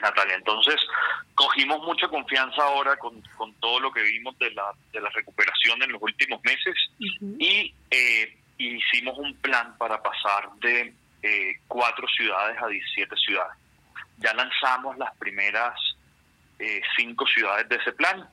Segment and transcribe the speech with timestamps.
[0.00, 0.36] Natalia.
[0.36, 0.76] Entonces,
[1.34, 3.22] cogimos mucha confianza ahora con,
[3.60, 8.36] todo lo que vimos de la, de la recuperación en los últimos meses y eh,
[8.58, 13.56] hicimos un plan para pasar de eh, cuatro ciudades a 17 ciudades.
[14.18, 15.74] Ya lanzamos las primeras
[16.58, 18.28] eh, cinco ciudades de ese plan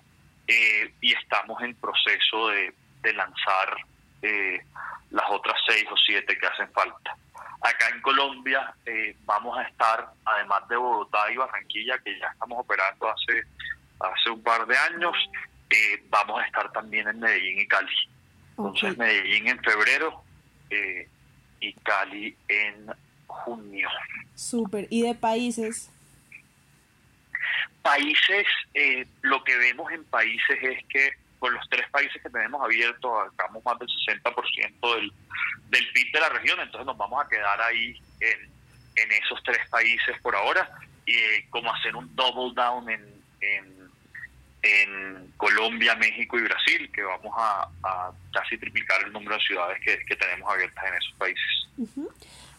[0.99, 3.77] y estamos en proceso de, de lanzar
[5.11, 7.15] las otras seis o siete que hacen falta.
[7.61, 12.59] Acá en Colombia eh, vamos a estar, además de Bogotá y Barranquilla, que ya estamos
[12.59, 13.43] operando hace,
[13.99, 15.15] hace un par de años,
[15.69, 17.93] eh, vamos a estar también en Medellín y Cali.
[18.57, 20.23] Entonces Medellín en febrero
[20.71, 21.07] eh,
[21.59, 22.87] y Cali en
[23.27, 23.89] junio.
[24.33, 24.87] Súper.
[24.89, 25.91] ¿Y de países?
[27.83, 28.47] Países,
[29.21, 33.65] lo que vemos en países es que con los tres países que tenemos abiertos, sacamos
[33.65, 35.11] más del 60% del,
[35.69, 40.21] del PIB de la región, entonces nos vamos a quedar ahí en, esos tres países
[40.21, 40.69] por ahora,
[41.03, 43.23] y eh, como hacer un double down en,
[44.61, 50.15] en, Colombia, México y Brasil, que vamos a, casi triplicar el número de ciudades que,
[50.15, 51.67] tenemos abiertas en esos países.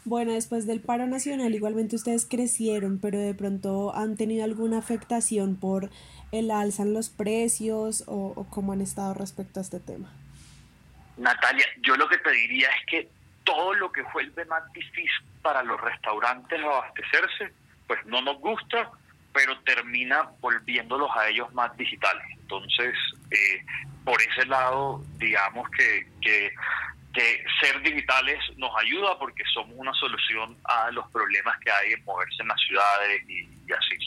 [0.05, 5.56] Bueno, después del paro nacional, igualmente ustedes crecieron, pero de pronto han tenido alguna afectación
[5.56, 5.91] por
[6.33, 10.11] el alza en los precios o, cómo han estado respecto a este tema.
[11.19, 13.09] Natalia, yo lo que te diría es que
[13.44, 17.53] todo lo que vuelve más difícil para los restaurantes abastecerse,
[17.87, 18.91] pues no nos gusta,
[19.33, 22.25] pero termina volviéndolos a ellos más digitales.
[22.41, 22.94] Entonces,
[23.31, 23.64] eh,
[24.05, 26.53] por ese lado, digamos que, que
[27.12, 32.04] que ser digitales nos ayuda porque somos una solución a los problemas que hay en
[32.04, 34.02] moverse en las ciudades y, así.